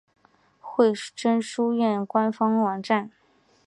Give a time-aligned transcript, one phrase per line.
[0.59, 3.11] 惠贞书院官方网站